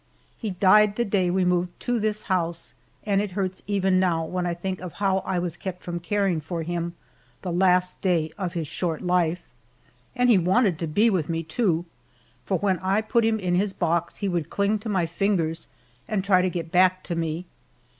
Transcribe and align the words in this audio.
He 0.35 0.49
died 0.49 0.95
the 0.95 1.05
day 1.05 1.29
we 1.29 1.45
moved 1.45 1.79
to 1.81 1.99
this 1.99 2.23
house, 2.23 2.73
and 3.03 3.21
it 3.21 3.33
hurts 3.33 3.61
even 3.67 3.99
now 3.99 4.25
when 4.25 4.47
I 4.47 4.55
think 4.55 4.81
of 4.81 4.93
how 4.93 5.19
I 5.19 5.37
was 5.37 5.55
kept 5.57 5.83
from 5.83 5.99
caring 5.99 6.41
for 6.41 6.63
him 6.63 6.95
the 7.43 7.51
last 7.51 8.01
day 8.01 8.31
of 8.35 8.53
his 8.53 8.67
short 8.67 9.03
life. 9.03 9.43
And 10.15 10.27
he 10.31 10.39
wanted 10.39 10.79
to 10.79 10.87
be 10.87 11.11
with 11.11 11.29
me, 11.29 11.43
too, 11.43 11.85
for 12.47 12.57
when 12.57 12.79
I 12.79 13.01
put 13.01 13.23
him 13.23 13.37
in 13.37 13.53
his 13.53 13.73
box 13.73 14.15
he 14.17 14.27
would 14.27 14.49
cling 14.49 14.79
to 14.79 14.89
my 14.89 15.05
fingers 15.05 15.67
and 16.07 16.23
try 16.23 16.41
to 16.41 16.49
get 16.49 16.71
back 16.71 17.03
to 17.03 17.13
me. 17.15 17.45